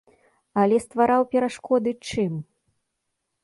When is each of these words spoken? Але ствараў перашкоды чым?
Але 0.61 0.77
ствараў 0.85 1.21
перашкоды 1.35 1.91
чым? 2.11 2.33